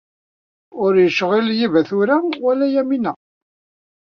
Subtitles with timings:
[0.83, 3.13] Ur yecɣil Yuba tura, wala Yamina.